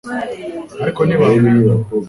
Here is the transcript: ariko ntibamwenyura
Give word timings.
ariko 0.81 0.99
ntibamwenyura 1.03 1.73